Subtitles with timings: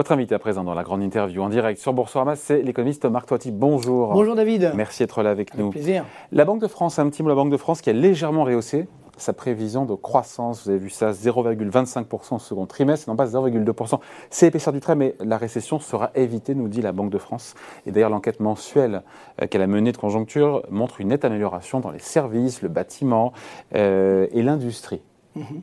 [0.00, 3.28] Votre invité à présent dans la grande interview en direct sur Boursorama, c'est l'économiste Marc
[3.28, 3.52] Toiti.
[3.52, 4.14] Bonjour.
[4.14, 4.72] Bonjour David.
[4.74, 5.68] Merci d'être là avec, avec nous.
[5.68, 6.06] plaisir.
[6.32, 8.88] La Banque de France, un petit mot, la Banque de France qui a légèrement rehaussé
[9.18, 10.64] sa prévision de croissance.
[10.64, 14.00] Vous avez vu ça, 0,25% au second trimestre, non pas 0,2%.
[14.30, 17.54] C'est l'épaisseur du trait, mais la récession sera évitée, nous dit la Banque de France.
[17.84, 19.02] Et d'ailleurs, l'enquête mensuelle
[19.42, 23.34] euh, qu'elle a menée de conjoncture montre une nette amélioration dans les services, le bâtiment
[23.74, 25.02] euh, et l'industrie.
[25.36, 25.60] Mhm.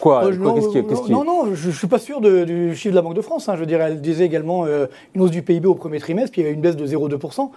[0.00, 0.54] Quoi, euh, non,
[1.08, 3.48] non, non, je ne suis pas sûr du chiffre de la Banque de France.
[3.48, 3.56] Hein.
[3.58, 6.48] Je dire, elle disait également une hausse du PIB au premier trimestre, puis il y
[6.48, 7.50] a une baisse de 0,2%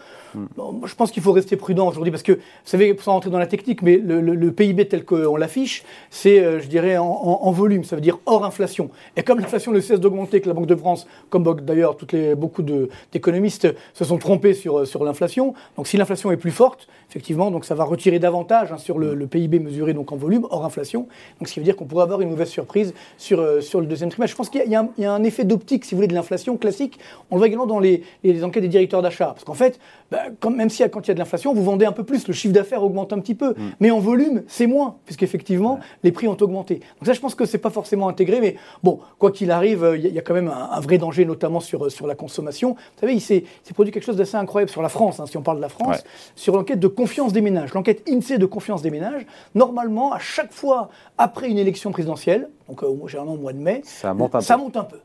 [0.85, 3.47] je pense qu'il faut rester prudent aujourd'hui parce que, vous savez, sans rentrer dans la
[3.47, 8.01] technique, mais le, PIB tel qu'on l'affiche, c'est, euh, je dirais, en, volume, ça veut
[8.01, 8.89] dire hors inflation.
[9.15, 11.97] Et comme l'inflation ne cesse d'augmenter, que la Banque de France, comme d'ailleurs
[12.37, 12.63] beaucoup
[13.11, 17.51] d'économistes se sont trompés sur, euh, sur l'inflation, donc si l'inflation est plus forte, effectivement,
[17.51, 21.07] donc ça va retirer davantage hein, sur le, PIB mesuré donc en volume, hors inflation.
[21.39, 23.87] Donc ce qui veut dire qu'on pourrait avoir une mauvaise surprise sur, euh, sur le
[23.87, 24.31] deuxième trimestre.
[24.31, 26.99] Je pense qu'il y, y, a un effet d'optique, si vous voulez, de l'inflation classique.
[27.29, 29.27] On le voit également dans les, les enquêtes des directeurs d'achat.
[29.27, 29.79] Parce qu'en fait,
[30.11, 32.27] bah, quand, même si quand il y a de l'inflation, vous vendez un peu plus,
[32.27, 33.51] le chiffre d'affaires augmente un petit peu.
[33.51, 33.71] Mm.
[33.79, 36.75] Mais en volume, c'est moins, puisqu'effectivement, les prix ont augmenté.
[36.75, 39.93] Donc ça, je pense que ce n'est pas forcément intégré, mais bon, quoi qu'il arrive,
[39.95, 42.71] il y, a quand même un, vrai danger, notamment sur, sur la consommation.
[42.71, 45.41] Vous savez, il s'est produit quelque chose d'assez incroyable sur la France, hein, si on
[45.41, 46.03] parle de la France,
[46.35, 49.25] sur l'enquête de confiance des ménages, l'enquête INSEE de confiance des ménages.
[49.55, 52.18] Normalement, à chaque fois après une élection présidentielle,
[52.67, 54.97] donc euh, généralement au mois de mai, ça monte un ça peu, monte un peu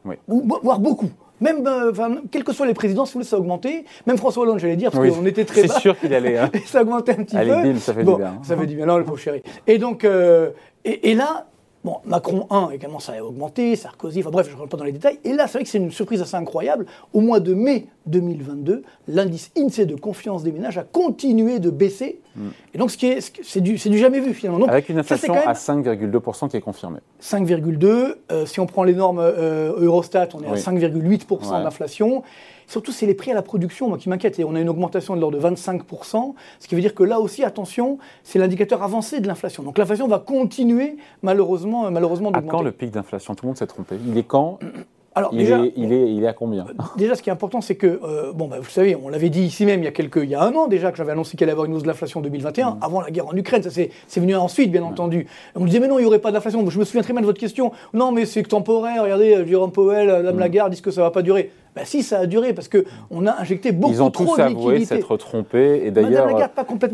[0.62, 1.10] voire beaucoup.
[1.40, 1.92] Même, euh,
[2.30, 3.84] quels que soient les présidents, si vous voulez, ça a augmenté.
[4.06, 5.74] Même François Hollande, j'allais dire, parce qu'on était très bas.
[5.74, 6.38] C'est sûr qu'il allait.
[6.38, 6.50] Hein.
[6.66, 7.78] ça a augmenté un petit Allez, peu.
[7.78, 8.38] ça fait du bien.
[8.42, 8.86] Ça fait du bien.
[8.86, 9.42] Non, le pauvre chéri.
[9.66, 10.50] Et donc, euh,
[10.84, 11.46] et, là,
[11.84, 14.84] Bon, Macron 1, également, ça a augmenté, Sarkozy, enfin bref, je ne rentre pas dans
[14.84, 15.18] les détails.
[15.22, 16.86] Et là, c'est vrai que c'est une surprise assez incroyable.
[17.12, 22.20] Au mois de mai 2022, l'indice INSEE de confiance des ménages a continué de baisser.
[22.36, 22.48] Hmm.
[22.72, 24.66] Et donc, c'est du, du, jamais vu finalement.
[24.66, 27.00] Avec une inflation à 5,2% qui est confirmée.
[27.20, 28.14] 5,2.
[28.32, 32.22] Euh, si on prend les normes euh, Eurostat, on est à 5,8% d'inflation.
[32.66, 34.38] Surtout, c'est les prix à la production moi, qui m'inquiètent.
[34.38, 37.20] Et on a une augmentation de l'ordre de 25%, ce qui veut dire que là
[37.20, 39.62] aussi, attention, c'est l'indicateur avancé de l'inflation.
[39.62, 42.54] Donc l'inflation va continuer, malheureusement, malheureusement d'augmenter.
[42.54, 43.34] À quand le pic d'inflation?
[43.34, 43.96] Tout le monde s'est trompé.
[44.06, 44.58] Il est quand?
[45.16, 46.64] Alors, il, déjà, est, il, est, il, est, à combien?
[46.64, 49.28] euh, Déjà, ce qui est important, c'est que, euh, bon, bah, vous savez, on l'avait
[49.30, 51.12] dit ici même il y a, quelques, il y a un an déjà que j'avais
[51.12, 52.78] annoncé qu'il allait y avoir une hausse de l'inflation en 2021, mm.
[52.80, 53.62] avant la guerre en Ukraine.
[53.62, 55.28] Ça, c'est venu ensuite, bien entendu.
[55.54, 56.68] On disait, mais non, il n'y aurait pas d'inflation.
[56.68, 57.70] Je me souviens très bien de votre question.
[57.92, 59.04] Non, mais c'est temporaire.
[59.04, 60.38] Regardez, euh, Jérôme Powell, Mme mm.
[60.40, 61.52] Lagarde disent que ça ne va pas durer.
[61.74, 64.84] Bah si, ça a duré parce qu'on a injecté beaucoup Ils ont trop tous avoué
[64.84, 65.82] s'être trompés.
[65.84, 66.28] Et d'ailleurs,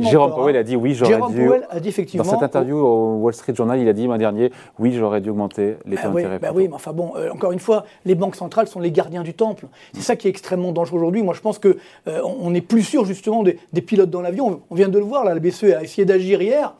[0.00, 1.46] Jérôme Powell a dit oui, j'aurais dû.
[1.46, 2.24] Powell a dit effectivement.
[2.24, 5.30] Dans cette interview au Wall Street Journal, il a dit l'an dernier, oui, j'aurais dû
[5.30, 6.38] augmenter les taux d'intérêt.
[6.38, 9.22] Bah oui, mais enfin bon, euh, encore une fois, les banques centrales sont les gardiens
[9.22, 9.66] du temple.
[9.92, 11.22] C'est ça qui est extrêmement dangereux aujourd'hui.
[11.22, 11.76] Moi, je pense que
[12.08, 14.62] euh, on est plus sûr justement des, des pilotes dans l'avion.
[14.70, 16.74] On vient de le voir, là, la BCE a essayé d'agir hier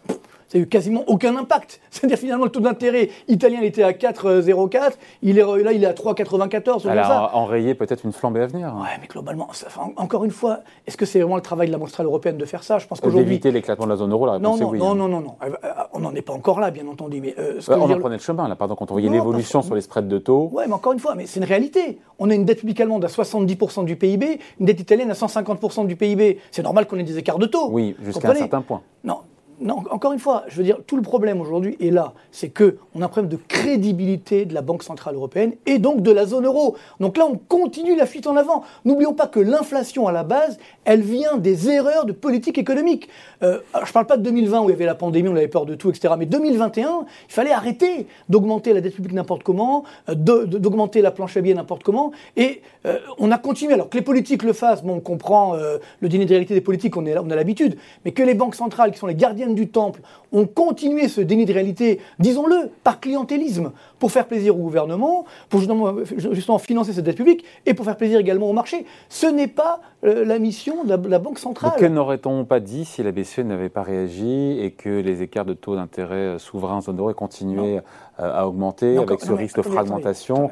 [0.51, 1.81] ça n'a eu quasiment aucun impact.
[1.91, 5.87] C'est-à-dire finalement le taux d'intérêt italien il était à 4,04, il est là il est
[5.87, 6.91] à 3,94.
[6.91, 8.75] Elle a enrayé peut-être une flambée à venir.
[8.77, 9.49] Ouais, mais globalement,
[9.97, 12.45] encore une fois, est-ce que c'est vraiment le travail de la Banque centrale européenne de
[12.45, 12.79] faire ça?
[12.79, 14.79] Je pense qu'aujourd'hui d'éviter l'éclatement de la zone euro, la réponse non, est oui.
[14.79, 14.95] Non, hein.
[14.97, 15.51] non, non, non, euh,
[15.93, 17.21] on n'en est pas encore là, bien entendu.
[17.21, 19.83] Mais euh, on en prenait le chemin là, pardon, quand on voyait l'évolution sur les
[19.83, 20.51] spreads de taux.
[20.53, 22.01] Ouais, mais encore une fois, mais c'est une réalité.
[22.19, 25.87] On a une dette publique allemande à 70% du PIB, une dette italienne à 150%
[25.87, 26.39] du PIB.
[26.51, 27.69] C'est normal qu'on ait des écarts de taux.
[27.71, 28.83] Oui, jusqu'à un certain point.
[29.05, 29.21] Non,
[29.61, 32.15] non, encore une fois, je veux dire, tout le problème aujourd'hui est là.
[32.33, 36.11] C'est qu'on a un problème de crédibilité de la Banque Centrale Européenne et donc de
[36.11, 36.77] la zone euro.
[36.99, 38.65] Donc là, on continue la fuite en avant.
[38.87, 43.09] N'oublions pas que l'inflation, à la base, elle vient des erreurs de politique économique.
[43.43, 45.49] Euh, je ne parle pas de 2020 où il y avait la pandémie, on avait
[45.49, 46.15] peur de tout, etc.
[46.19, 51.37] Mais 2021, il fallait arrêter d'augmenter la dette publique n'importe comment, euh, d'augmenter la planche
[51.37, 52.13] à billets n'importe comment.
[52.37, 53.75] Et euh, on a continué.
[53.75, 55.55] Alors que les politiques le fassent, bon, on comprend
[56.01, 57.77] le dîner de réalité des politiques, on, est, on a l'habitude.
[58.05, 60.01] Mais que les banques centrales, qui sont les gardiennes du temple
[60.33, 65.61] ont continué ce déni de réalité, disons-le, par clientélisme, pour faire plaisir au gouvernement, pour
[65.61, 68.87] justement, financer cette dette publique et pour faire plaisir également au marché.
[69.09, 71.73] Ce n'est pas euh, la mission de la, Banque centrale.
[71.79, 75.53] que n'aurait-on pas dit si la BCE n'avait pas réagi et que les écarts de
[75.53, 77.83] taux d'intérêt euh, souverains en zone euro continuaient
[78.21, 80.51] euh, à augmenter avec ce risque de fragmentation?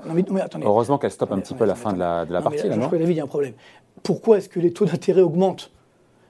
[0.62, 2.58] Heureusement qu'elle stoppe un petit peu à la fin de la, de la partie.
[2.58, 3.55] je crois David, il y a un problème.
[4.02, 5.70] Pourquoi est-ce que les taux d'intérêt augmentent?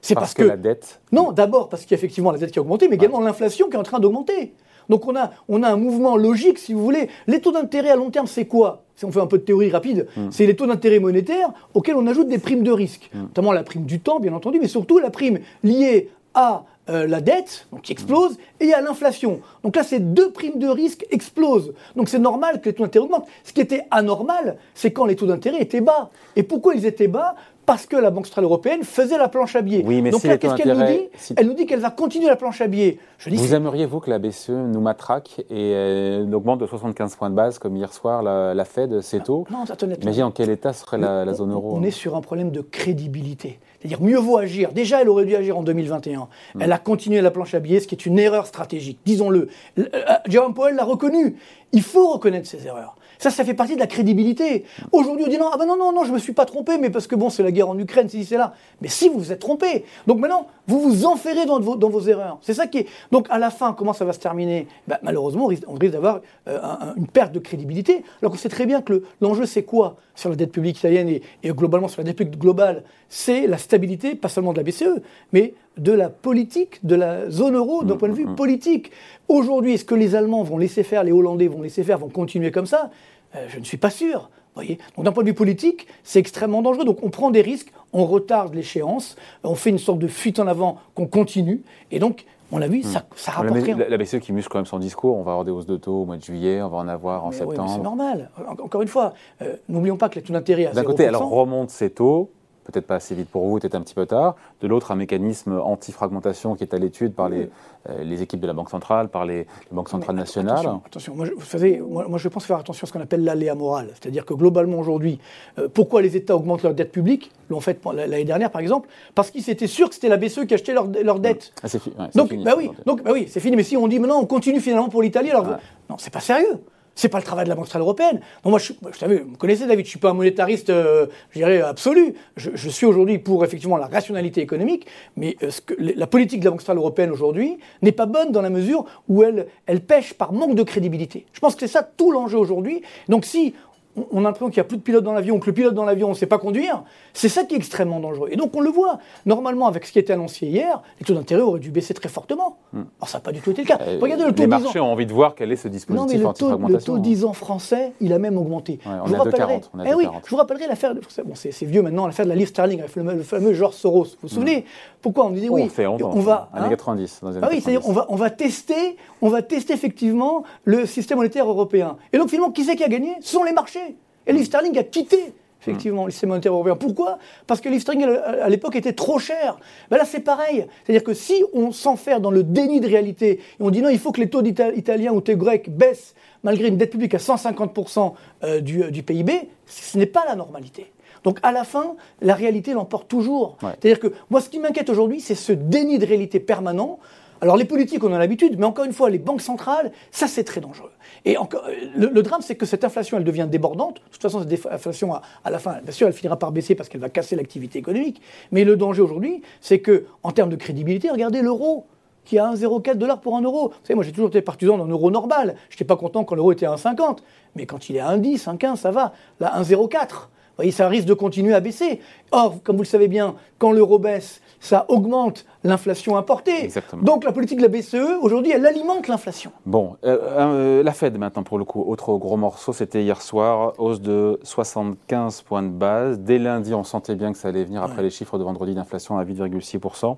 [0.01, 1.01] C'est parce, que, la dette.
[1.11, 3.67] Non, d'abord parce qu'il y a effectivement la dette qui a augmenté, mais également l'inflation
[3.69, 4.53] qui est en train d'augmenter.
[4.89, 7.09] Donc on a, on a un mouvement logique, si vous voulez.
[7.27, 8.83] Les taux d'intérêt à long terme, c'est quoi?
[8.95, 10.29] Si on fait un peu de théorie rapide, hmm.
[10.31, 13.21] c'est les taux d'intérêt monétaires auxquels on ajoute des primes de risque, hmm.
[13.21, 17.21] notamment la prime du temps, bien entendu, mais surtout la prime liée à euh, la
[17.21, 19.41] dette, donc qui explose, et à l'inflation.
[19.63, 21.73] Donc là, ces deux primes de risque explosent.
[21.95, 23.27] Donc c'est normal que les taux d'intérêt augmentent.
[23.43, 26.09] Ce qui était anormal, c'est quand les taux d'intérêt étaient bas.
[26.35, 27.35] Et pourquoi ils étaient bas?
[27.69, 29.83] Parce que la Banque centrale européenne faisait la planche à billets.
[29.85, 31.91] Oui, mais Donc si là, qu'est-ce qu'elle nous dit si- Elle nous dit qu'elle va
[31.91, 32.97] continuer la planche à billets.
[33.19, 36.65] Je dis, Vous c'est- aimeriez, vous, que la BCE nous matraque et euh, augmente de
[36.65, 39.45] 75 points de base, comme hier soir la, la Fed, ses taux?
[39.51, 40.01] Non, honnêtement.
[40.01, 41.75] Imaginez en quel état serait la, la zone On- euro.
[41.75, 41.83] On hein.
[41.83, 43.59] est sur un problème de crédibilité.
[43.79, 44.71] C'est-à-dire, mieux vaut agir.
[44.73, 46.27] Déjà, elle aurait dû agir en 2021.
[46.55, 46.61] Mm.
[46.61, 49.47] Elle a continué la planche à billets, ce qui est une erreur stratégique, disons-le.
[49.77, 51.35] L- euh, Jerome Powell l'a reconnu.
[51.71, 52.95] Il faut reconnaître ses erreurs.
[53.19, 54.63] Ça, ça fait partie de la crédibilité.
[54.93, 56.89] Aujourd'hui, on dit non, ah ben non, non, non, je me suis pas trompé, mais
[56.89, 58.53] parce que bon, c'est la guerre en Ukraine, c'est c'est là.
[58.81, 61.99] Mais si vous vous êtes trompé, donc maintenant, vous vous enferrez dans vos, dans vos
[62.01, 62.37] erreurs.
[62.41, 62.85] C'est ça qui est.
[63.11, 64.67] Donc à la fin, comment ça va se terminer?
[64.87, 68.03] Ben, Malheureusement, on risque, d'avoir euh, un- un- une perte de crédibilité.
[68.21, 71.09] Alors qu'on sait très bien que le- l'enjeu, c'est quoi sur la dette publique italienne
[71.09, 72.83] et, et globalement sur la dette publique globale?
[73.09, 75.01] C'est la stabilité, pas seulement de la BCE,
[75.33, 78.91] mais de la politique, de la zone euro d'un point de vue politique.
[79.27, 82.51] Aujourd'hui, est-ce que les Allemands vont laisser faire, les Hollandais vont laisser faire, vont continuer
[82.51, 82.89] comme ça?
[83.35, 84.29] Euh, Je ne suis pas sûr.
[84.55, 86.83] Voyez Donc d'un point de vue politique, c'est extrêmement dangereux.
[86.83, 90.47] Donc on prend des risques, on retarde l'échéance, on fait une sorte de fuite en
[90.47, 91.61] avant qu'on continue,
[91.91, 93.77] et donc on l'a vu, ça, ça La, rapporte rien.
[93.77, 95.77] la- la BCE qui muscle quand même son discours, on va avoir des hausses de
[95.77, 97.71] taux au mois de juillet, on va en avoir en Mais oui, mais septembre.
[97.75, 98.31] c'est normal.
[98.39, 99.13] En- Encore une fois,
[99.43, 102.31] euh, n'oublions pas que les taux d'intérêt à D'un 0%, côté, elle remonte ses taux,
[102.69, 104.35] peut-être pas assez vite pour vous, peut-être un petit peu tard.
[104.61, 107.49] De l'autre, un mécanisme anti-fragmentation qui est à l'étude par les,
[107.89, 110.59] euh, les équipes de la Banque centrale, par les, les banques centrales nationales.
[110.59, 111.15] Attention, attention.
[111.15, 113.55] Moi, je, vous savez, moi, moi, je pense faire attention à ce qu'on appelle l'aléa
[113.55, 113.89] morale.
[113.93, 115.19] C'est-à-dire que globalement aujourd'hui,
[115.57, 119.31] euh, pourquoi les États augmentent leur dette publique L'ont fait l'année dernière, par exemple, parce
[119.31, 121.51] qu'ils étaient sûrs que c'était la BCE qui achetait leur, leur dette.
[121.63, 123.55] Ah, ouais, Donc, fini, bah oui, donc, bah oui, c'est fini.
[123.55, 125.47] Mais si on dit maintenant on continue finalement pour l'Italie, alors
[125.89, 126.59] non, c'est pas sérieux.
[126.95, 128.21] C'est pas le travail de la Banque centrale européenne.
[128.43, 131.39] Non, moi, je, savais, vous me connaissez, David, je suis pas un monétariste, euh, je
[131.39, 132.13] dirais absolu.
[132.35, 135.49] Je, suis aujourd'hui pour effectivement la rationalité économique, mais euh,
[135.79, 139.23] la politique de la Banque centrale européenne aujourd'hui n'est pas bonne dans la mesure où
[139.23, 141.25] elle, elle pêche par manque de crédibilité.
[141.33, 142.81] Je pense que c'est ça tout l'enjeu aujourd'hui.
[143.07, 143.53] Donc, si
[143.95, 145.85] on- a l'impression qu'il n'y a plus de pilote dans l'avion, que le pilote dans
[145.85, 146.83] l'avion ne sait pas conduire,
[147.13, 148.29] c'est ça qui est extrêmement dangereux.
[148.31, 151.13] Et donc on le voit, normalement avec ce qui a été annoncé hier, les taux
[151.13, 152.57] d'intérêt auraient dû baisser très fortement.
[152.73, 153.79] Alors ça n'a pas du tout été le cas.
[153.81, 154.59] Euh, Regardez le taux les 10 ans.
[154.59, 156.99] marchés ont envie de voir quel est ce Non, mais dispositif le taux, le taux
[156.99, 158.79] 10 ans français, il a même augmenté.
[158.85, 160.11] Ouais, on je, vous à 2,40, rappellerai, on eh oui, 2,40.
[160.25, 162.95] je vous rappellerai l'affaire, de- bon, c'est vieux maintenant, l'affaire de la livre sterling avec
[162.95, 164.03] le fameux, le fameux George Soros.
[164.03, 164.65] Vous vous souvenez?
[165.01, 167.19] Pourquoi on disait oui on fait on va, Années hein 90.
[167.21, 167.89] Dans les années ah oui, c'est-à-dire 90.
[167.89, 171.97] on va, on va tester, on va tester effectivement le système monétaire européen.
[172.13, 173.15] Et donc finalement, qui c'est qui a gagné?
[173.21, 173.88] Ce sont les marchés.
[174.29, 176.75] Et Liv Sterling a quitté effectivement le système monétaire européen.
[176.77, 177.17] Pourquoi?
[177.47, 179.59] Parce que Liv Sterling à l'époque était trop cher.
[179.89, 180.65] Ben là, c'est pareil.
[180.85, 183.99] C'est-à-dire que si on s'enferme dans le déni de réalité et on dit non, il
[183.99, 187.17] faut que les taux d'Ita- italiens ou taux grecs baissent malgré une dette publique à
[187.17, 190.91] 150% euh, du, euh, du PIB, ce n'est pas la normalité.
[191.25, 193.57] Donc à la fin, la réalité l'emporte toujours.
[193.61, 193.71] Ouais.
[193.81, 196.99] C'est-à-dire que moi, ce qui m'inquiète aujourd'hui, c'est ce déni de réalité permanent.
[197.41, 200.43] Alors les politiques, on a l'habitude, mais encore une fois, les banques centrales, ça c'est
[200.43, 200.91] très dangereux.
[201.25, 201.63] Et encore,
[201.95, 203.95] le, drame, c'est que cette inflation, elle devient débordante.
[203.95, 206.89] De toute façon, cette inflation, à, la fin, bien sûr, elle finira par baisser parce
[206.89, 208.21] qu'elle va casser l'activité économique.
[208.51, 211.85] Mais le danger aujourd'hui, c'est que, en termes de crédibilité, regardez l'euro
[212.25, 213.69] qui à 1,04 dollars pour un euro.
[213.69, 215.55] Vous savez, moi j'ai toujours été partisan d'un euro normal.
[215.69, 217.19] Je n'étais pas content quand l'euro était à 1,50.
[217.55, 219.13] Mais quand il est à 1,10, 1,15, ça va.
[219.39, 220.27] Là, 1,04.
[220.59, 222.01] Voyez, ça risque de continuer à baisser.
[222.31, 226.65] Or, comme vous le savez bien, quand l'euro baisse, ça augmente l'inflation importée.
[226.65, 227.01] Exactement.
[227.01, 229.53] Donc la politique de la BCE, aujourd'hui, elle alimente l'inflation.
[229.65, 233.73] Bon, euh, euh, la Fed maintenant pour le coup, autre gros morceau, c'était hier soir,
[233.77, 236.19] hausse de 75 points de base.
[236.19, 239.17] Dès lundi, on sentait bien que ça allait venir après les chiffres de vendredi d'inflation
[239.17, 240.17] à 8,6%.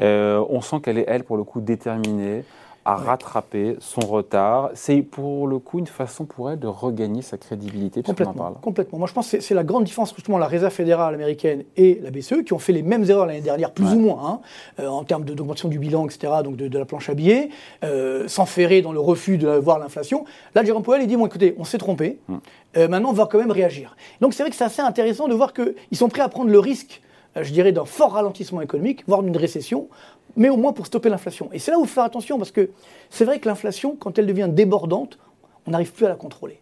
[0.00, 2.44] Euh, on sent qu'elle est, elle, pour le coup, déterminée
[2.84, 4.70] à rattraper son retard.
[4.74, 8.54] C'est pour le coup une façon pour elle de regagner sa crédibilité, Complètement, parle.
[8.60, 8.98] complètement.
[8.98, 12.10] Moi, je pense que c'est- la grande différence, justement, la Réserve fédérale américaine et la
[12.10, 13.94] BCE, qui ont fait les mêmes erreurs l'année dernière, plus Ouais.
[13.94, 14.40] ou moins, hein,
[14.80, 17.50] euh, en termes de- d'augmentation du bilan, etc., donc de, de la planche à billets,
[17.84, 20.24] euh, s'enferrer dans le refus de voir l'inflation.
[20.54, 22.36] Là, Jérôme Powell, il dit, bon, écoutez, on s'est trompé, Mm.
[22.78, 23.96] euh, maintenant, on va quand même réagir.
[24.20, 26.58] Donc, c'est vrai que c'est assez intéressant de voir qu'ils sont prêts à prendre le
[26.58, 27.00] risque,
[27.40, 29.88] je dirais, d'un fort ralentissement économique, voire d'une récession,
[30.36, 31.48] mais au moins pour stopper l'inflation.
[31.52, 32.70] Et c'est là où il faut faire attention, parce que
[33.10, 35.18] c'est vrai que l'inflation, quand elle devient débordante,
[35.66, 36.58] on n'arrive plus à la contrôler.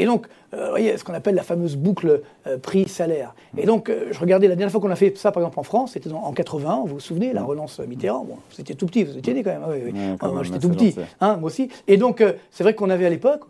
[0.00, 3.34] Et donc, euh, vous voyez, ce qu'on appelle la fameuse boucle euh, prix-salaire.
[3.56, 5.64] Et donc, euh, je regardais la dernière fois qu'on a fait ça, par exemple, en
[5.64, 8.24] France, c'était en, en 80, vous vous souvenez, la relance Mitterrand.
[8.24, 9.62] Bon, vous étiez tout petit, vous étiez né quand même.
[9.64, 9.92] ah oui, oui.
[9.92, 11.68] Ouais, quand moi, j'étais tout petit, hein, moi aussi.
[11.88, 13.40] Et donc, euh, c'est vrai qu'on avait à l'époque,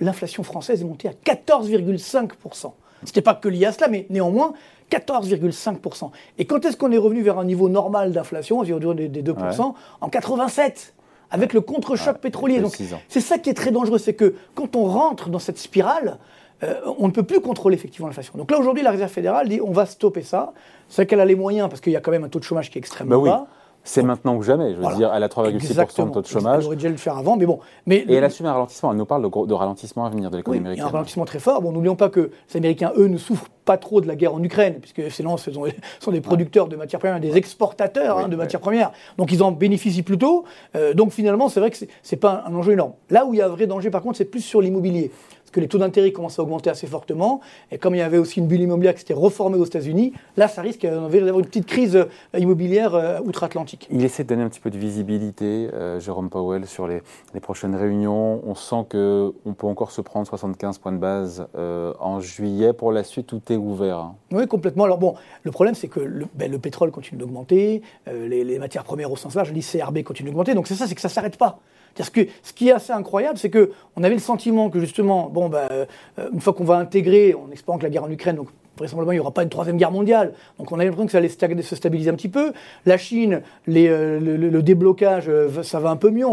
[0.00, 2.72] l'inflation française est montée à 14,5%.
[3.04, 4.52] C'était pas que lié à cela, mais néanmoins,
[4.90, 6.10] 14,5%.
[6.38, 9.74] Et quand est-ce qu'on est revenu vers un niveau normal d'inflation, autour des, des 2%,
[10.00, 10.94] en 87
[11.30, 12.60] avec le contre-choc Ouais, pétrolier.
[12.60, 12.76] Donc,
[13.08, 16.18] c'est ça qui est très dangereux, c'est que quand on rentre dans cette spirale,
[16.62, 18.32] euh, on ne peut plus contrôler effectivement l'inflation.
[18.36, 20.52] Donc là, aujourd'hui, la Réserve fédérale dit on va stopper ça.
[20.88, 22.70] C'est qu'elle a les moyens, parce qu'il y a quand même un taux de chômage
[22.70, 23.57] qui est extrêmement Bah oui.
[23.84, 24.74] C'est maintenant ou jamais.
[24.74, 26.60] Je veux dire, elle a 3,6% de taux de chômage.
[26.60, 27.58] Elle aurait dû le faire avant, mais bon.
[27.86, 28.90] Mais et elle assume un ralentissement.
[28.92, 30.86] Elle nous parle de, de ralentissement à venir de l'économie américaine.
[30.86, 31.62] un ralentissement très fort.
[31.62, 34.42] Bon, n'oublions pas que les Américains, eux, ne souffrent pas trop de la guerre en
[34.42, 35.64] Ukraine, puisque sinon, ce sont,
[36.10, 38.92] des producteurs de matières premières, des exportateurs hein, de matières premières.
[39.16, 40.44] Donc, ils en bénéficient plutôt.
[40.74, 42.92] Euh, donc, finalement, c'est vrai que ce n'est pas un enjeu énorme.
[43.10, 45.10] Là où il y a un vrai danger, par contre, c'est plus sur l'immobilier
[45.48, 47.40] parce que les taux d'intérêt commencent à augmenter assez fortement.
[47.72, 50.46] Et comme il y avait aussi une bulle immobilière qui s'était reformée aux États-Unis, là,
[50.46, 53.88] ça risque d'avoir une petite crise euh, immobilière euh, outre-Atlantique.
[53.90, 57.00] Il essaie de donner un petit peu de visibilité, euh, Jérôme Powell, sur les,
[57.40, 58.42] prochaines réunions.
[58.46, 62.74] On sent qu'on peut encore se prendre 75 points de base en juillet.
[62.74, 63.98] Pour la suite, tout est ouvert.
[63.98, 64.16] Hein.
[64.32, 64.84] Oui, complètement.
[64.84, 65.14] Alors bon,
[65.44, 69.34] le problème, c'est que le, ben, pétrole continue d'augmenter, les, les, matières premières au sens
[69.34, 70.54] large, l'ICRB continue d'augmenter.
[70.54, 71.60] Donc c'est ça, c'est que ça ne s'arrête pas.
[71.94, 75.68] Que ce qui est assez incroyable, c'est qu'on avait le sentiment que justement, bon, bah,
[75.70, 75.86] euh,
[76.32, 79.16] une fois qu'on va intégrer, en espérant que la guerre en Ukraine, donc vraisemblablement il
[79.16, 81.76] n'y aura pas une troisième guerre mondiale, donc on avait l'impression que ça allait se
[81.76, 82.52] stabiliser un petit peu.
[82.86, 86.26] La Chine, euh, le, déblocage, euh, ça va un peu mieux,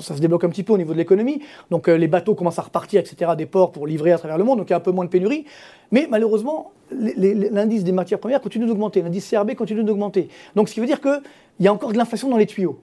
[0.00, 2.62] ça se débloque un petit peu au niveau de l'économie, donc les bateaux commencent à
[2.62, 4.80] repartir, etc., des ports pour livrer à travers le monde, donc il y a un
[4.80, 5.46] peu moins de pénurie.
[5.90, 10.28] Mais malheureusement, l'indice des matières premières continue d'augmenter, l'indice CRB continue d'augmenter.
[10.54, 11.20] Donc ce qui veut dire qu'il
[11.60, 12.78] y a encore de l'inflation dans les tuyaux.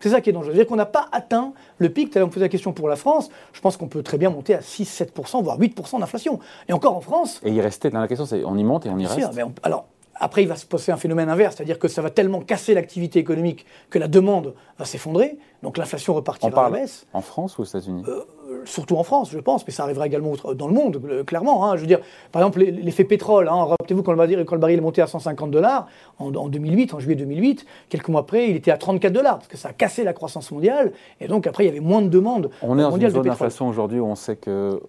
[0.00, 0.52] C'est ça qui est dangereux.
[0.52, 2.10] C'est-à-dire qu'on n'a pas atteint le pic.
[2.10, 3.30] Tu as me posé la question pour la France.
[3.52, 6.38] Je pense qu'on peut très bien monter à 6, 7%, voire 8% d'inflation.
[6.68, 7.40] Et encore en France.
[7.44, 9.34] Et y rester, dans la question, c'est on y monte et on y reste.
[9.34, 9.86] mais alors,
[10.20, 13.18] après, il va se passer un phénomène inverse, c'est-à-dire que ça va tellement casser l'activité
[13.18, 17.06] économique que la demande va s'effondrer, donc l'inflation repartira à la baisse.
[17.12, 18.02] En France ou aux États-Unis?
[18.08, 18.24] Euh,
[18.68, 21.66] surtout en France, je pense, mais ça arrivera également dans le monde, euh, clairement.
[21.66, 21.76] Hein.
[21.76, 22.00] Je veux dire,
[22.32, 23.48] par exemple, l'effet pétrole.
[23.48, 25.86] Hein, Rappelez-vous quand, quand, le baril est monté à 150 dollars
[26.18, 29.56] en, 2008, en juillet 2008, quelques mois après, il était à 34 dollars parce que
[29.56, 30.92] ça a cassé la croissance mondiale.
[31.20, 32.50] Et donc après, il y avait moins de demandes.
[32.62, 34.80] On est dans une zone d'inflation aujourd'hui où on sait que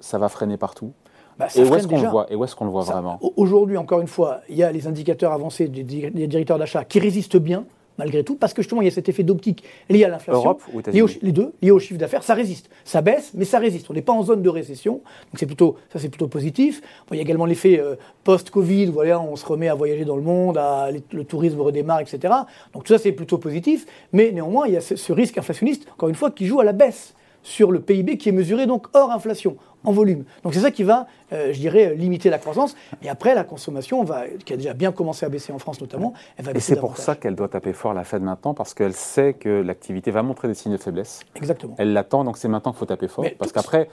[0.00, 0.92] ça va freiner partout.
[1.38, 3.20] Bah, et, où est-ce qu'on le voit, et où est-ce qu'on le voit vraiment?
[3.36, 7.36] Aujourd'hui, encore une fois, il y a les indicateurs avancés des directeurs d'achat qui résistent
[7.36, 7.64] bien
[7.98, 10.56] malgré tout, parce que justement, il y a cet effet d'optique lié à l'inflation.
[10.78, 12.70] États-Unis Les deux, lié au chiffre d'affaires, ça résiste.
[12.84, 13.90] Ça baisse, mais ça résiste.
[13.90, 16.80] On n'est pas en zone de récession, donc c'est plutôt, ça c'est plutôt positif.
[17.10, 20.22] il y a également l'effet euh, post-Covid, voilà, on se remet à voyager dans le
[20.22, 20.58] monde,
[21.12, 22.32] le tourisme redémarre, etc.
[22.72, 26.08] Donc tout ça c'est plutôt positif, mais néanmoins, il y a ce risque inflationniste, encore
[26.08, 29.10] une fois, qui joue à la baisse sur le PIB qui est mesuré donc hors
[29.10, 30.24] inflation, en volume.
[30.42, 32.76] Donc c'est ça qui va, euh, je dirais, limiter la croissance.
[33.02, 36.14] Et après, la consommation, va, qui a déjà bien commencé à baisser en France notamment,
[36.36, 38.74] elle va baisser Et c'est pour ça qu'elle doit taper fort la Fed maintenant, parce
[38.74, 41.20] qu'elle sait que l'activité va montrer des signes de faiblesse.
[41.34, 41.74] Exactement.
[41.78, 43.24] Elle l'attend, donc c'est maintenant qu'il faut taper fort.
[43.38, 43.88] parce qu'après,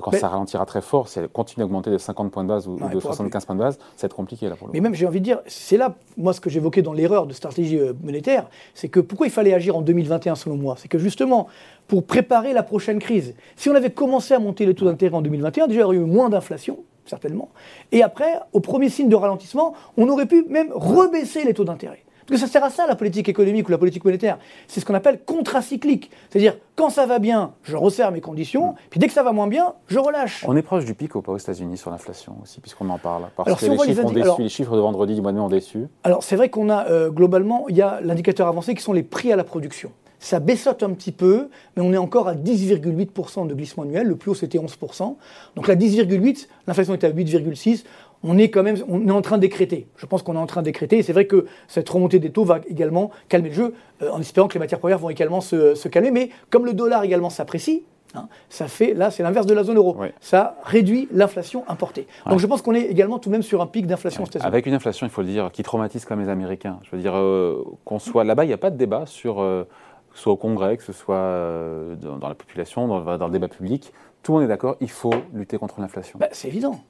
[0.00, 2.66] quand ça ralentira très fort, si elle continue à augmenter de 50 points de base
[2.68, 4.94] ou, de 75 points de base, ça va être compliqué là pour le Mais même,
[4.94, 7.92] j'ai envie de dire, c'est là, moi, ce que j'évoquais dans l'erreur de stratégie euh,
[8.02, 10.76] monétaire, c'est que pourquoi il fallait agir en 2021 selon moi?
[10.78, 11.48] C'est que justement,
[11.88, 15.22] pour préparer la prochaine crise, si on avait commencé à monter les taux d'intérêt en
[15.22, 17.50] 2021, déjà il y aurait eu moins d'inflation, certainement.
[17.92, 22.05] Et après, au premier signe de ralentissement, on aurait pu même rebaisser les taux d'intérêt.
[22.26, 24.38] Parce que ça sert à ça, la politique économique ou la politique monétaire.
[24.68, 26.10] C'est ce qu'on appelle contracyclique.
[26.28, 29.46] C'est-à-dire, quand ça va bien, je resserre mes conditions, puis dès que ça va moins
[29.46, 30.44] bien, je relâche.
[30.46, 33.24] On est proche du pic ou pas aux États-Unis sur l'inflation aussi, puisqu'on en parle.
[33.36, 35.48] Parce que les, chiffres ont déçu, les chiffres de vendredi du mois de mai ont
[35.48, 35.86] déçu.
[36.04, 39.02] Alors, c'est vrai qu'on a, euh, globalement, il y a l'indicateur avancé qui sont les
[39.02, 39.92] prix à la production.
[40.18, 44.06] Ça baissote un petit peu, mais on est encore à 10,8% de glissement annuel.
[44.06, 45.16] Le plus haut, c'était 11%.
[45.54, 47.84] Donc là, 10,8, l'inflation était à 8,6
[48.22, 49.86] on est quand même on est en train d'écréter.
[49.96, 50.98] Je pense qu'on est en train d'écréter.
[50.98, 54.20] Et c'est vrai que cette remontée des taux va également calmer le jeu, euh, en
[54.20, 56.10] espérant que les matières premières vont également se, calmer.
[56.10, 59.76] Mais comme le dollar également s'apprécie, hein, ça fait, là, c'est l'inverse de la zone
[59.76, 59.96] euro.
[60.20, 62.06] Ça réduit l'inflation importée.
[62.28, 64.42] Donc je pense qu'on est également tout de même sur un pic d'inflation ouais.
[64.42, 66.78] Avec une inflation, il faut le dire, qui traumatise comme les Américains.
[66.82, 69.64] Je veux dire, euh, qu'on soit là-bas, il n'y a pas de débat sur, euh,
[70.10, 73.48] que ce soit au Congrès, que ce soit dans, la population, dans, dans le débat
[73.48, 73.92] public,
[74.26, 76.18] tout le monde est d'accord, il faut lutter contre l'inflation.
[76.18, 76.80] Bah, c'est évident.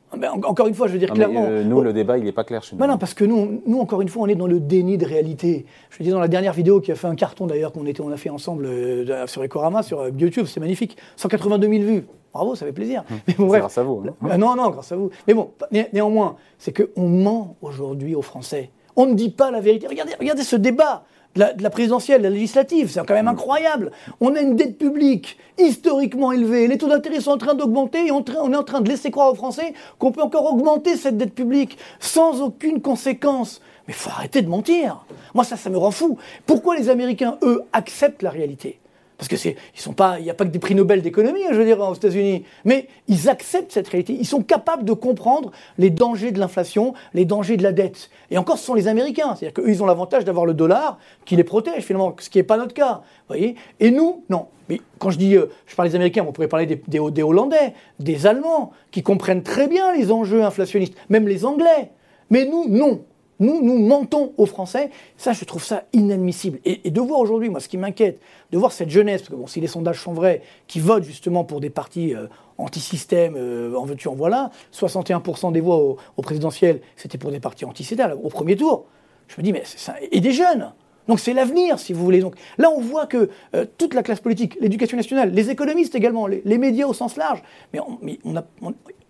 [0.43, 1.45] encore une fois, je veux dire clairement.
[1.47, 2.81] Euh, nous, le débat, il n'est pas clair chez nous.
[2.81, 5.05] Bah non, parce que nous, nous, encore une fois, on est dans le déni de
[5.05, 5.67] réalité.
[5.91, 8.17] Je dis dans la dernière vidéo qui a fait un carton d'ailleurs qu'on on a
[8.17, 10.97] fait ensemble euh, sur Ecorama, sur euh, YouTube, c'est magnifique.
[11.17, 12.07] 182 000 vues.
[12.33, 13.05] Bravo, ça fait plaisir.
[13.11, 13.19] Hum.
[13.29, 14.03] Mais bon, grâce à vous.
[14.09, 14.15] Hein.
[14.23, 15.11] Bah, non, non, grâce à vous.
[15.29, 15.51] Mais bon,
[15.93, 18.71] néanmoins, c'est qu'on ment aujourd'hui aux Français.
[18.97, 19.87] On ne dit pas la vérité.
[19.87, 21.05] Regardez, regardez ce débat
[21.37, 22.91] de la, présidentielle, de la législative.
[22.91, 23.93] C'est quand même incroyable.
[24.21, 26.67] On a une dette publique historiquement élevée.
[26.67, 29.31] Les taux d'intérêt sont en train d'augmenter et on, est en train de laisser croire
[29.31, 33.61] aux Français qu'on peut encore augmenter cette dette publique sans aucune conséquence.
[33.87, 35.05] Mais faut arrêter de mentir.
[35.35, 36.19] Moi, ça, ça me rend fou.
[36.45, 38.81] Pourquoi les Américains, eux, acceptent la réalité?
[39.19, 41.41] Parce que c'est, ils sont pas, il n'y a pas que des prix Nobel d'économie,
[41.51, 42.45] je veux dire, aux États-Unis.
[42.65, 44.15] Mais ils acceptent cette réalité.
[44.19, 48.11] Ils sont capables de comprendre les dangers de l'inflation, les dangers de la dette.
[48.31, 49.35] Et encore, ce sont les Américains.
[49.35, 52.45] C'est-à-dire qu'eux, ils ont l'avantage d'avoir le dollar qui les protège, finalement, ce qui n'est
[52.45, 53.03] pas notre cas.
[53.29, 53.55] voyez?
[53.81, 54.49] Et nous, non.
[54.69, 57.73] Mais quand je dis, euh, je parle des Américains, on pourrait parler des, des Hollandais,
[58.01, 61.91] des Allemands, qui comprennent très bien les enjeux inflationnistes, même les Anglais.
[62.31, 63.03] Mais nous, non.
[63.39, 64.91] Nous, nous mentons aux Français.
[65.17, 66.59] Ça, je trouve ça inadmissible.
[66.65, 69.47] Et, de voir aujourd'hui, moi, ce qui m'inquiète, de voir cette jeunesse, parce que bon,
[69.47, 72.27] si les sondages sont vrais, qui votent justement pour des partis euh,
[72.59, 77.65] anti-système, euh, en veux-tu, en voilà, 61% des voix au, présidentiel, c'était pour des partis
[77.65, 78.87] anti-CETA, au premier tour.
[79.29, 79.95] Je me dis, mais c'est ça.
[80.11, 80.73] Et des jeunes
[81.09, 82.21] donc c'est l'avenir, si vous voulez.
[82.21, 86.27] Donc là, on voit que euh, toute la classe politique, l'éducation nationale, les économistes également,
[86.27, 87.81] les, médias au sens large, mais,
[88.25, 88.45] on, a,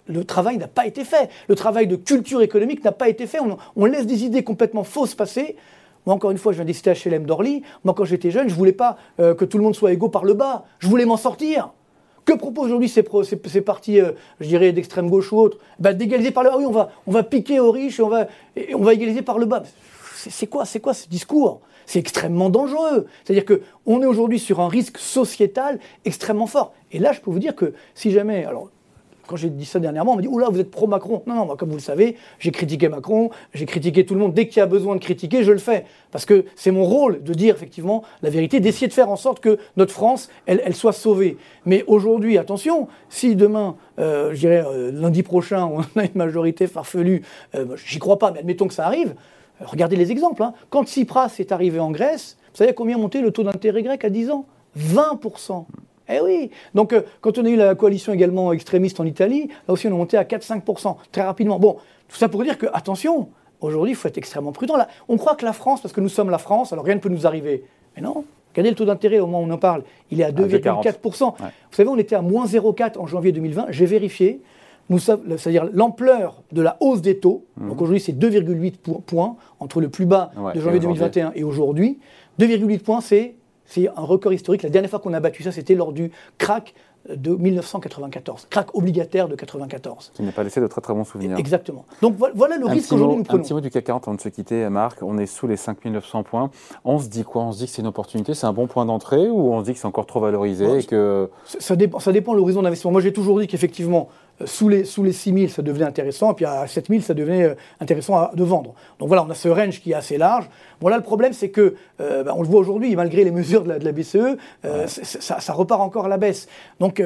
[0.09, 1.31] le travail n'a pas été fait.
[1.49, 3.39] Le travail de culture économique n'a pas été fait.
[3.77, 5.57] On, laisse des idées complètement fausses passer.
[6.07, 7.63] Moi, encore une fois, je viens d'essayer HLM d'Orly.
[7.85, 10.25] Moi, quand j'étais jeune, je voulais pas euh, que tout le monde soit égaux par
[10.25, 10.65] le bas.
[10.79, 11.71] Je voulais m'en sortir.
[12.25, 13.03] Que proposent aujourd'hui ces,
[13.61, 16.57] partis, euh, je dirais, d'extrême gauche ou autre bah, D'égaliser par le bas.
[16.59, 18.27] Oui, on va, on va piquer aux riches et on va,
[18.75, 19.63] on va égaliser par le bas.
[20.15, 21.61] C'est quoi, c'est quoi ce discours?
[21.87, 23.07] C'est extrêmement dangereux.
[23.25, 26.73] C'est-à-dire qu'on est aujourd'hui sur un risque sociétal extrêmement fort.
[26.91, 28.71] Et là, je peux vous dire que si jamais, alors
[29.27, 31.23] quand j'ai dit ça dernièrement, on m'a dit Oula, vous êtes pro-Macron.
[31.27, 34.35] Non, non, moi, comme vous le savez, j'ai critiqué Macron, j'ai critiqué tout le monde.
[34.35, 35.85] Dès qu'il y a besoin de critiquer, je le fais.
[36.11, 39.41] Parce que c'est mon rôle de dire effectivement la vérité, d'essayer de faire en sorte
[39.41, 41.37] que notre France, elle, soit sauvée.
[41.65, 45.67] Mais aujourd'hui, attention, si demain, euh, je dirais euh, lundi prochain,
[45.97, 47.23] on a une majorité farfelue,
[47.55, 49.15] euh, j'y crois pas, mais admettons que ça arrive,
[49.61, 50.43] regardez les exemples.
[50.43, 50.55] Hein.
[50.71, 54.11] Quand Tsipras est arrivé en Grèce, vous savez combien monté le taux d'intérêt grec à
[54.11, 54.47] 10 ans?
[54.79, 55.67] 20%.
[56.09, 59.75] Eh oui Donc, euh, quand on a eu la coalition également extrémiste en Italie, là
[59.75, 61.59] aussi on est monté à 4-5%, très rapidement.
[61.59, 61.77] Bon,
[62.09, 63.29] tout ça pour dire que, attention,
[63.61, 64.77] aujourd'hui, il faut être extrêmement prudent.
[64.77, 67.01] Là, on croit que la France, parce que nous sommes la France, alors rien ne
[67.01, 67.65] peut nous arriver.
[67.97, 70.33] Mais non Regardez le taux d'intérêt au moment où on en parle, il est à
[70.33, 71.35] 2,4%.
[71.39, 73.67] Vous savez, on était à moins 0,4 en janvier 2020.
[73.69, 74.41] J'ai vérifié.
[74.99, 77.45] C'est-à-dire l'ampleur de la hausse des taux.
[77.57, 77.69] Mhm.
[77.69, 81.99] Donc aujourd'hui, c'est 2,8 points entre le plus bas de janvier 2021 et aujourd'hui.
[82.39, 83.35] 2,8 points, c'est
[83.67, 84.63] c'est un record historique.
[84.63, 86.75] La dernière fois qu'on a battu ça, c'était lors du crack
[87.09, 90.11] de 1994, crack obligataire de 94.
[90.15, 91.39] Qui n'a pas laissé de très très bons souvenirs.
[91.39, 91.85] Exactement.
[92.03, 93.41] Donc voilà le risque qu'aujourd'hui nous prenons.
[93.41, 95.03] Un petit mot du CAC 40 avant de se quitter, Marc.
[95.03, 96.51] On est sous les 5900 points.
[96.85, 97.43] On se dit quoi?
[97.45, 99.67] On se dit que c'est une opportunité, c'est un bon point d'entrée ou on se
[99.67, 101.31] dit que c'est encore trop valorisé et que...
[101.45, 102.91] ça, dépend, ça dépend de l'horizon d'investissement.
[102.91, 104.09] Moi j'ai toujours dit qu'effectivement,
[104.45, 107.15] sous les, sous les 6 000, ça devenait intéressant, et puis à 7 000, ça
[107.15, 108.75] devenait euh, intéressant de vendre.
[108.99, 110.49] Donc voilà, on a ce range qui est assez large.
[110.81, 113.65] Bon là, le problème, c'est que, euh, bah, on le voit aujourd'hui, malgré les mesures
[113.65, 114.37] de la, BCE,
[114.87, 116.49] ça, repart encore à la baisse.
[116.81, 117.03] Donc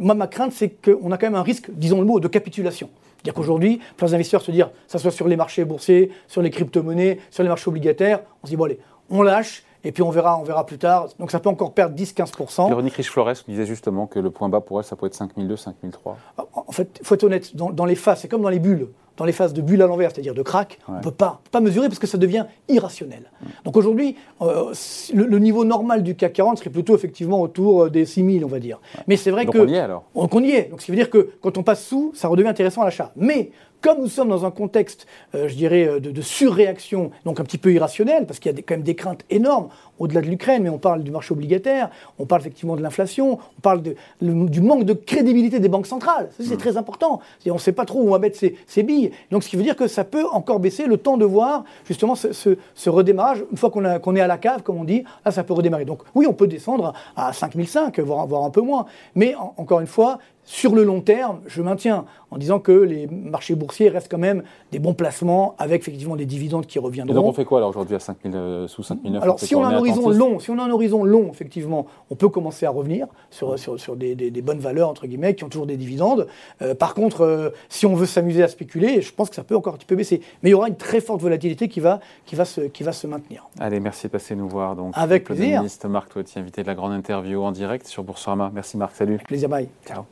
[0.00, 2.88] moi, ma crainte, c'est qu'on a quand même un risque, disons le mot, de capitulation.
[3.16, 7.20] C'est-à-dire qu'aujourd'hui, plein d'investisseurs se dire, ça soit sur les marchés boursiers, sur les crypto-monnaies,
[7.30, 10.38] sur les marchés obligataires, on se dit, bon allez, on lâche, et puis on verra,
[10.38, 11.08] on verra plus tard.
[11.18, 12.68] Donc ça peut encore perdre 10-15%.
[12.68, 16.16] Véronique Riche-Flores disait justement que le point bas pour elle, ça peut être 5002, 5003.
[16.54, 19.24] En fait, il faut être honnête, dans, les phases, c'est comme dans les bulles dans
[19.26, 21.88] les phases de bulles à l'envers, c'est-à-dire de crack, on ne peut pas, pas mesurer
[21.88, 23.30] parce que ça devient irrationnel.
[23.64, 24.72] Donc aujourd'hui, euh,
[25.14, 28.58] le, niveau normal du CAC 40 serait plutôt effectivement autour euh, des 6000, on va
[28.58, 28.80] dire.
[29.06, 29.58] Mais c'est vrai Donc que.
[29.58, 30.04] On y est alors.
[30.14, 30.70] On y est.
[30.70, 33.12] Donc ce qui veut dire que quand on passe sous, ça redevient intéressant à l'achat.
[33.16, 33.50] Mais
[33.82, 37.58] comme nous sommes dans un contexte, euh, je dirais, euh, de, surréaction, donc un petit
[37.58, 39.68] peu irrationnel, parce qu'il y a quand même des craintes énormes
[39.98, 43.60] au-delà de l'Ukraine, mais on parle du marché obligataire, on parle effectivement de l'inflation, on
[43.60, 46.28] parle du manque de crédibilité des banques centrales.
[46.36, 46.58] Ça, c'est mm.
[46.58, 47.20] très important.
[47.46, 49.12] On ne sait pas trop où on va mettre ses, billes.
[49.30, 52.14] Donc, ce qui veut dire que ça peut encore baisser le temps de voir justement
[52.14, 53.44] ce, redémarrage.
[53.50, 55.84] Une fois qu'on est à la cave, comme on dit, là, ça peut redémarrer.
[55.84, 58.86] Donc, oui, on peut descendre à 5005, voire, voire un peu moins.
[59.14, 60.18] Mais encore une fois,
[60.52, 64.42] sur le long terme, je maintiens en disant que les marchés boursiers restent quand même
[64.70, 67.14] des bons placements avec effectivement des dividendes qui reviendront.
[67.14, 69.64] Et donc on fait quoi alors aujourd'hui à 5000, euh, sous 5009 Alors si on,
[69.64, 72.70] a un horizon long, si on a un horizon long, effectivement, on peut commencer à
[72.70, 76.26] revenir sur, sur, des, bonnes valeurs entre guillemets qui ont toujours des dividendes.
[76.60, 79.56] Euh, par contre, euh, si on veut s'amuser à spéculer, je pense que ça peut
[79.56, 80.20] encore un petit peu baisser.
[80.42, 82.92] Mais il y aura une très forte volatilité qui va, qui va, se, qui va
[82.92, 83.48] se maintenir.
[83.58, 84.76] Allez, merci de passer nous voir.
[84.76, 85.64] Donc, avec plaisir.
[85.88, 88.50] Marc Toiti, invité de la grande interview en direct sur Boursorama.
[88.54, 89.18] Merci Marc, salut.
[89.26, 89.68] Plaisir, bye.
[89.86, 90.04] Ciao.